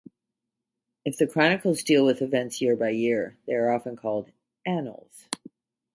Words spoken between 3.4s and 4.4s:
they are often called